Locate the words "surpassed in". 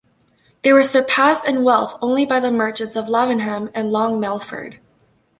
0.81-1.63